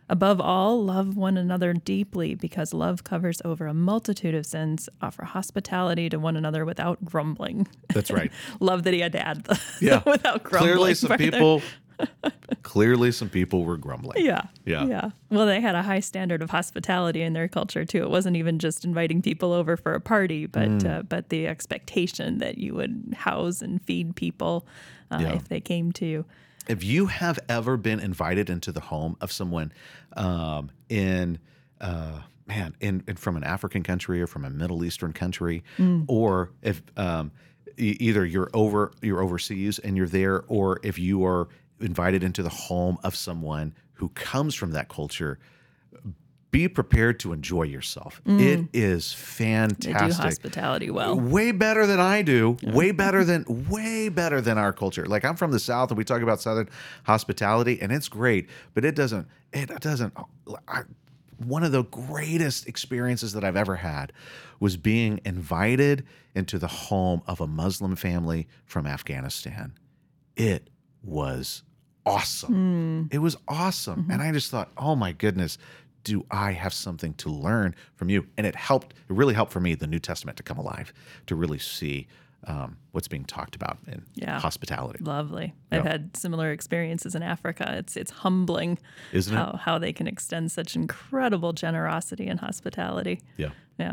[0.09, 4.89] Above all, love one another deeply because love covers over a multitude of sins.
[5.01, 7.67] Offer hospitality to one another without grumbling.
[7.93, 8.31] That's right.
[8.59, 10.01] love that he had to add the Yeah.
[10.05, 10.73] without grumbling.
[10.73, 11.61] clearly, some people.
[12.63, 14.23] Clearly, some people were grumbling.
[14.25, 14.43] Yeah.
[14.65, 14.85] Yeah.
[14.85, 15.09] Yeah.
[15.29, 18.03] Well, they had a high standard of hospitality in their culture too.
[18.03, 20.85] It wasn't even just inviting people over for a party, but Mm.
[20.99, 24.65] uh, but the expectation that you would house and feed people
[25.11, 25.33] uh, Yeah.
[25.35, 26.25] if they came to you.
[26.67, 29.71] If you have ever been invited into the home of someone
[30.15, 31.39] um, in,
[31.81, 35.63] uh, man, in, in from an African country or from a Middle Eastern country,
[36.07, 37.31] or if um,
[37.77, 41.47] either you're over you're overseas and you're there, or if you are
[41.79, 45.39] invited into the home of someone who comes from that culture,
[46.51, 48.21] be prepared to enjoy yourself.
[48.25, 48.41] Mm.
[48.41, 49.93] It is fantastic.
[49.93, 51.19] They do hospitality well.
[51.19, 52.57] way better than I do.
[52.63, 55.05] Way better than way better than our culture.
[55.05, 56.69] Like I'm from the South, and we talk about Southern
[57.03, 59.27] hospitality, and it's great, but it doesn't.
[59.53, 60.13] It doesn't.
[60.67, 60.83] I,
[61.37, 64.11] one of the greatest experiences that I've ever had
[64.59, 69.73] was being invited into the home of a Muslim family from Afghanistan.
[70.35, 70.69] It
[71.01, 71.63] was
[72.09, 73.09] awesome.
[73.11, 74.07] It was awesome.
[74.11, 75.57] And I just thought, oh my goodness,
[76.03, 78.25] do I have something to learn from you?
[78.37, 80.93] And it helped, it really helped for me, the New Testament to come alive,
[81.27, 82.07] to really see
[82.47, 84.39] um, what's being talked about in Yeah.
[84.39, 85.03] hospitality.
[85.03, 85.53] Lovely.
[85.73, 85.91] I've Yeah.
[85.91, 87.75] had similar experiences in Africa.
[87.77, 88.79] It's it's humbling
[89.11, 89.37] Isn't it?
[89.37, 93.19] how, how they can extend such incredible generosity and hospitality.
[93.35, 93.49] Yeah.
[93.77, 93.91] Yeah.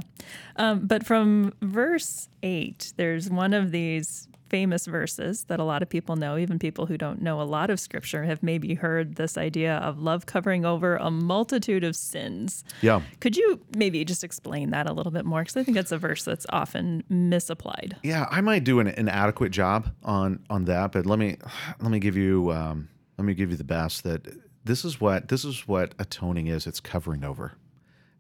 [0.55, 5.89] Um, but from verse 8, there's one of these famous verses that a lot of
[5.89, 9.37] people know, even people who don't know a lot of scripture have maybe heard this
[9.37, 12.65] idea of love covering over a multitude of sins.
[12.81, 13.03] Yeah.
[13.21, 15.41] Could you maybe just explain that a little bit more?
[15.41, 17.97] Because I think that's a verse that's often misapplied.
[18.03, 21.37] Yeah, I might do an, an adequate job on on that, but let me
[21.81, 24.27] let me give you um, let me give you the best that
[24.65, 26.67] this is what this is what atoning is.
[26.67, 27.53] It's covering over,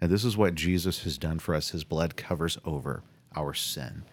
[0.00, 1.70] and this is what Jesus has done for us.
[1.70, 3.02] His blood covers over
[3.34, 4.04] our sin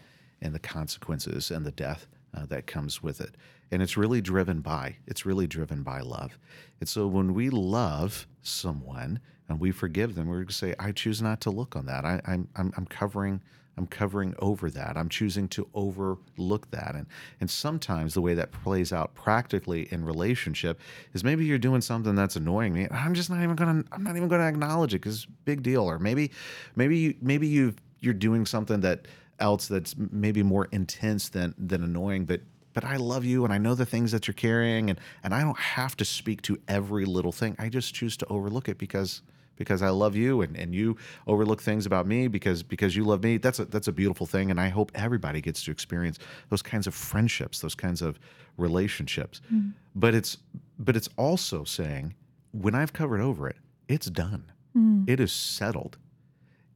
[0.43, 3.35] and the consequences and the death uh, that comes with it.
[3.71, 6.37] And it's really driven by, it's really driven by love.
[6.79, 10.91] And so when we love someone and we forgive them, we're going to say, I
[10.91, 12.05] choose not to look on that.
[12.05, 13.41] I, I'm, I'm, I'm covering.
[13.75, 14.97] I'm covering over that.
[14.97, 16.93] I'm choosing to overlook that.
[16.93, 17.07] And
[17.39, 20.79] and sometimes the way that plays out practically in relationship
[21.13, 22.87] is maybe you're doing something that's annoying me.
[22.91, 25.89] I'm just not even gonna I'm not even gonna acknowledge it because big deal.
[25.89, 26.29] Or maybe
[26.75, 29.07] maybe you maybe you you're doing something that
[29.39, 32.41] else that's maybe more intense than than annoying, but
[32.73, 35.41] but I love you and I know the things that you're carrying and and I
[35.41, 37.55] don't have to speak to every little thing.
[37.59, 39.21] I just choose to overlook it because
[39.55, 43.23] because I love you and, and you overlook things about me because because you love
[43.23, 43.37] me.
[43.37, 44.51] That's a that's a beautiful thing.
[44.51, 46.19] And I hope everybody gets to experience
[46.49, 48.19] those kinds of friendships, those kinds of
[48.57, 49.41] relationships.
[49.53, 49.69] Mm-hmm.
[49.95, 50.37] But it's
[50.79, 52.15] but it's also saying
[52.51, 54.51] when I've covered over it, it's done.
[54.75, 55.07] Mm.
[55.07, 55.97] It is settled.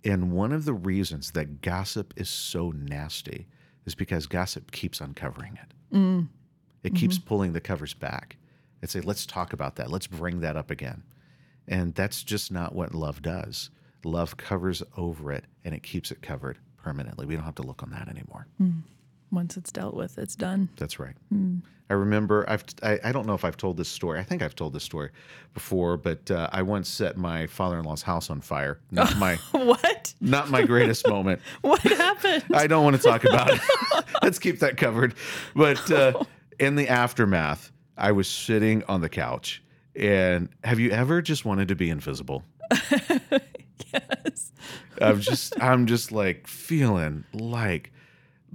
[0.07, 3.47] And one of the reasons that gossip is so nasty
[3.85, 5.95] is because gossip keeps uncovering it.
[5.95, 6.27] Mm.
[6.83, 7.27] It keeps mm-hmm.
[7.27, 8.37] pulling the covers back
[8.81, 9.91] and say, let's talk about that.
[9.91, 11.03] Let's bring that up again.
[11.67, 13.69] And that's just not what love does.
[14.05, 17.25] Love covers over it and it keeps it covered permanently.
[17.25, 18.47] We don't have to look on that anymore.
[18.61, 18.83] Mm.
[19.31, 20.69] Once it's dealt with, it's done.
[20.77, 21.15] That's right.
[21.89, 24.19] I remember I've I, I don't know if I've told this story.
[24.19, 25.09] I think I've told this story
[25.53, 28.79] before, but uh, I once set my father-in-law's house on fire.
[28.91, 30.13] Not my What?
[30.19, 31.41] not my greatest moment.
[31.61, 32.43] What happened?
[32.53, 33.61] I don't want to talk about it.
[34.23, 35.13] Let's keep that covered.
[35.55, 36.23] But uh,
[36.59, 39.63] in the aftermath, I was sitting on the couch,
[39.95, 42.43] and have you ever just wanted to be invisible?
[43.93, 44.51] yes.
[45.01, 47.91] I'm just, I'm just like feeling like,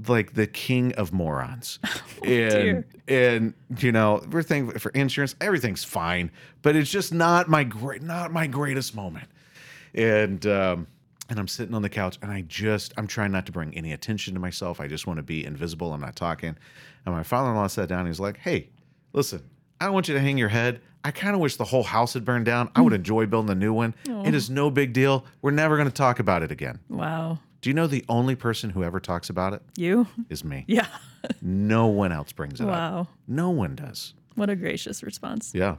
[0.07, 1.78] like the king of morons,
[2.24, 2.87] and dear.
[3.09, 6.31] and you know everything for insurance, everything's fine,
[6.62, 9.28] but it's just not my great, not my greatest moment,
[9.94, 10.46] and.
[10.46, 10.87] um
[11.31, 13.92] and I'm sitting on the couch and I just, I'm trying not to bring any
[13.92, 14.81] attention to myself.
[14.81, 15.90] I just want to be invisible.
[15.94, 16.55] I'm not talking.
[17.07, 18.68] And my father in law sat down and he's like, Hey,
[19.14, 19.40] listen,
[19.81, 20.83] I don't want you to hang your head.
[21.05, 22.70] I kind of wish the whole house had burned down.
[22.76, 23.94] I would enjoy building a new one.
[24.26, 25.24] It is no big deal.
[25.40, 26.81] We're never going to talk about it again.
[26.90, 27.38] Wow.
[27.62, 30.07] Do you know the only person who ever talks about it You?
[30.29, 30.64] is me?
[30.68, 30.87] Yeah.
[31.40, 32.70] No one else brings it up.
[32.70, 33.09] Wow.
[33.29, 34.12] No one does.
[34.35, 35.53] What a gracious response.
[35.55, 35.77] Yeah.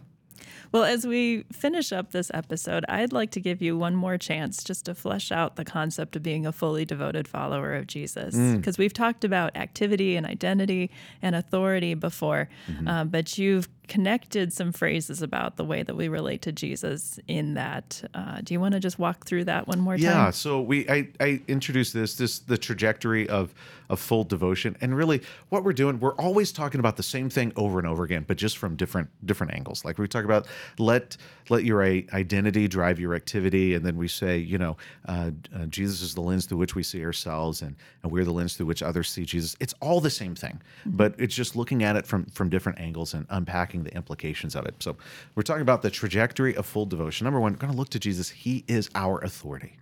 [0.72, 4.64] Well, as we finish up this episode, I'd like to give you one more chance
[4.64, 8.36] just to flesh out the concept of being a fully devoted follower of Jesus.
[8.36, 10.90] Because we've talked about activity and identity
[11.22, 12.50] and authority before,
[12.88, 17.54] uh, but you've connected some phrases about the way that we relate to Jesus in
[17.56, 18.04] that.
[18.14, 20.04] Uh, do you want to just walk through that one more time?
[20.04, 23.54] Yeah, so we I, I introduced this this the trajectory of
[23.90, 27.52] of full devotion, and really what we're doing, we're always talking about the same thing
[27.56, 29.84] over and over again, but just from different different angles.
[29.84, 30.48] Like we talk about
[30.80, 31.18] let
[31.50, 36.02] let your identity drive your activity, and then we say you know uh, uh, Jesus
[36.02, 38.82] is the lens through which we see ourselves, and and we're the lens through which
[38.82, 39.56] others see Jesus.
[39.60, 43.14] It's all the same thing, but it's just looking at it from from different angles
[43.14, 44.76] and unpacking the implications of it.
[44.78, 44.96] So
[45.34, 47.26] we're talking about the trajectory of full devotion.
[47.26, 48.30] Number one, we're going to look to Jesus.
[48.30, 49.78] He is our authority.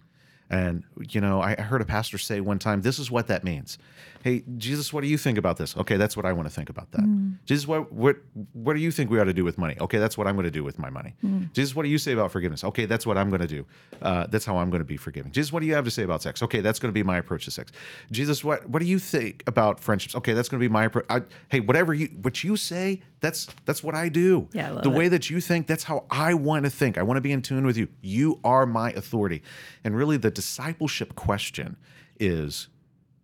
[0.49, 3.77] And you know, I heard a pastor say one time, "This is what that means."
[4.23, 5.75] Hey, Jesus, what do you think about this?
[5.75, 7.01] Okay, that's what I want to think about that.
[7.45, 8.17] Jesus, what what
[8.53, 9.75] what do you think we ought to do with money?
[9.81, 11.15] Okay, that's what I'm going to do with my money.
[11.53, 12.63] Jesus, what do you say about forgiveness?
[12.63, 13.65] Okay, that's what I'm going to do.
[14.01, 15.31] Uh, that's how I'm going to be forgiving.
[15.31, 16.43] Jesus, what do you have to say about sex?
[16.43, 17.71] Okay, that's going to be my approach to sex.
[18.11, 20.15] Jesus, what what do you think about friendships?
[20.15, 21.05] Okay, that's going to be my approach.
[21.09, 24.47] I, hey, whatever you what you say, that's that's what I do.
[24.53, 24.97] Yeah, I love the it.
[24.97, 26.97] way that you think, that's how I want to think.
[26.97, 27.87] I want to be in tune with you.
[28.01, 29.41] You are my authority.
[29.83, 31.77] And really, the discipleship question
[32.19, 32.67] is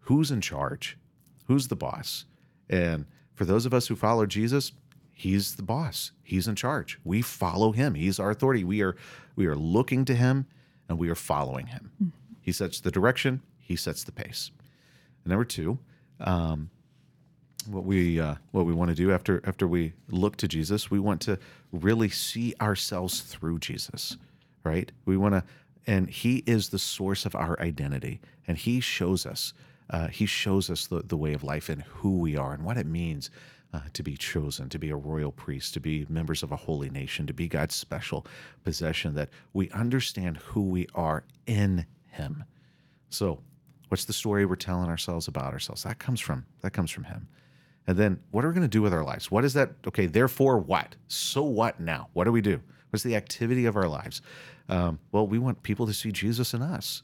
[0.07, 0.97] who's in charge?
[1.47, 2.25] Who's the boss?
[2.69, 4.71] And for those of us who follow Jesus,
[5.13, 6.11] he's the boss.
[6.23, 6.99] He's in charge.
[7.03, 7.93] We follow him.
[7.93, 8.63] He's our authority.
[8.63, 8.95] We are
[9.35, 10.47] we are looking to him
[10.89, 11.91] and we are following him.
[12.41, 14.51] He sets the direction, he sets the pace.
[15.23, 15.77] And number two,
[16.21, 16.69] um,
[17.69, 20.99] what we uh, what we want to do after after we look to Jesus, we
[20.99, 21.37] want to
[21.73, 24.15] really see ourselves through Jesus,
[24.63, 24.89] right?
[25.05, 25.43] We want to,
[25.85, 29.53] and He is the source of our identity, and He shows us.
[29.89, 32.77] Uh, he shows us the, the way of life and who we are and what
[32.77, 33.29] it means
[33.73, 36.89] uh, to be chosen, to be a royal priest, to be members of a holy
[36.89, 38.25] nation, to be God's special
[38.63, 39.13] possession.
[39.15, 42.43] That we understand who we are in Him.
[43.09, 43.41] So,
[43.89, 45.83] what's the story we're telling ourselves about ourselves?
[45.83, 47.27] That comes from that comes from Him.
[47.87, 49.31] And then what are we going to do with our lives?
[49.31, 49.71] What is that?
[49.87, 50.95] Okay, therefore, what?
[51.07, 52.09] So what now?
[52.13, 52.61] What do we do?
[52.89, 54.21] What's the activity of our lives?
[54.69, 57.01] Um, well, we want people to see Jesus in us.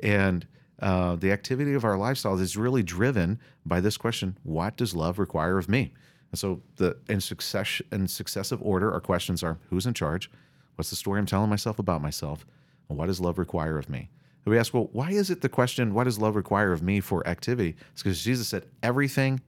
[0.00, 0.46] And
[0.80, 5.18] uh, the activity of our lifestyle is really driven by this question what does love
[5.18, 5.92] require of me?
[6.30, 10.30] And so, the in success in successive order, our questions are: Who's in charge?
[10.76, 12.44] What's the story I'm telling myself about myself?
[12.88, 14.10] And what does love require of me?
[14.44, 17.26] we ask, well, why is it the question, what does love require of me for
[17.26, 17.74] activity?
[17.92, 19.40] It's because Jesus said everything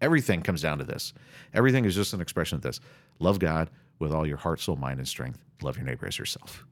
[0.00, 1.12] everything comes down to this.
[1.52, 2.80] Everything is just an expression of this.
[3.18, 3.68] Love God
[3.98, 5.44] with all your heart, soul, mind, and strength.
[5.62, 6.64] Love your neighbor as yourself.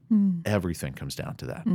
[0.47, 1.67] Everything comes down to that.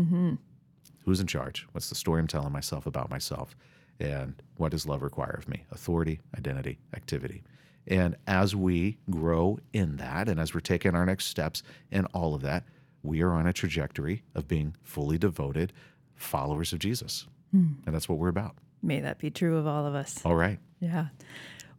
[1.05, 1.67] Who's in charge?
[1.71, 3.55] What's the story I'm telling myself about myself?
[3.99, 5.65] And what does love require of me?
[5.71, 7.43] Authority, identity, activity.
[7.85, 12.33] And as we grow in that, and as we're taking our next steps in all
[12.33, 12.63] of that,
[13.03, 15.73] we are on a trajectory of being fully devoted
[16.15, 17.27] followers of Jesus.
[17.51, 17.73] Hmm.
[17.85, 18.55] And that's what we're about.
[18.81, 20.21] May that be true of all of us.
[20.25, 20.59] All right.
[20.79, 21.07] Yeah.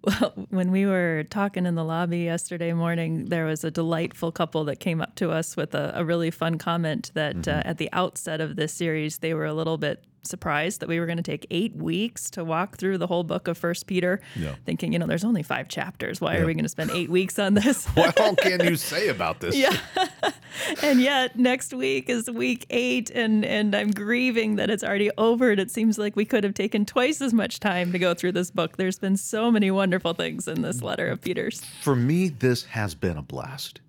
[0.07, 4.65] Well, when we were talking in the lobby yesterday morning, there was a delightful couple
[4.65, 7.89] that came up to us with a, a really fun comment that uh, at the
[7.93, 11.23] outset of this series, they were a little bit surprised that we were going to
[11.23, 14.55] take eight weeks to walk through the whole book of First Peter, Yeah.
[14.65, 16.21] thinking, you know, there's only five chapters.
[16.21, 16.41] Why Yeah.
[16.43, 17.87] are we going to spend eight weeks on this?
[17.95, 19.57] What all can you say about this?
[19.57, 19.77] Yeah.
[20.83, 25.51] and yet next week is week eight and and i'm grieving that it's already over
[25.51, 28.31] and it seems like we could have taken twice as much time to go through
[28.31, 32.29] this book there's been so many wonderful things in this letter of peter's For me,
[32.29, 33.81] this has been a blast.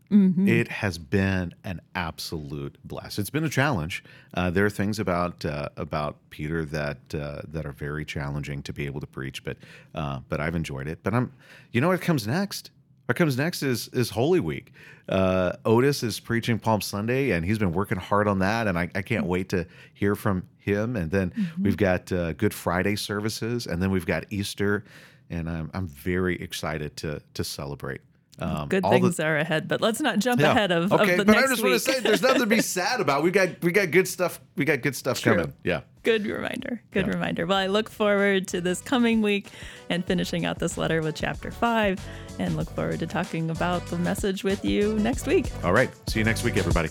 [0.47, 3.17] It has been an absolute blast.
[3.19, 4.03] It's been a challenge.
[4.33, 8.73] Uh, there are things about uh, about Peter that uh, that are very challenging to
[8.73, 9.57] be able to preach, but
[9.93, 10.99] uh, but I've enjoyed it.
[11.03, 11.33] But I'm,
[11.71, 12.71] you know, what comes next?
[13.07, 14.73] What comes next is is Holy Week.
[15.09, 18.89] Uh, Otis is preaching Palm Sunday, and he's been working hard on that, and I,
[18.95, 20.95] I can't wait to hear from him.
[20.95, 21.31] And then
[21.61, 24.83] we've got uh, Good Friday services, and then we've got Easter,
[25.29, 28.01] and I'm I'm very excited to to celebrate.
[28.38, 30.51] Um, good all the- things are ahead but let's not jump yeah.
[30.51, 32.41] ahead of, okay, of the but I next just week want to say there's nothing
[32.41, 33.23] to be sad about.
[33.23, 34.41] We got we got good stuff.
[34.57, 35.36] We got good stuff True.
[35.36, 35.53] coming.
[35.63, 35.81] Yeah.
[36.03, 37.13] good reminder good Yeah.
[37.13, 39.47] reminder well i look forward to this coming week
[39.89, 41.99] and finishing out this letter with chapter five
[42.38, 45.89] and look forward to talking about the message with you next week All right.
[46.09, 46.89] See you next week, everybody.